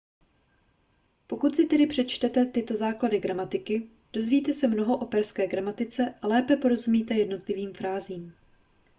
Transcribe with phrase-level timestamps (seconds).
[1.27, 6.55] pokud si tedy přečtete tyto základy gramatiky dozvíte se mnoho o perské gramatice a lépe
[6.57, 8.33] porozumíte jednotlivým frázím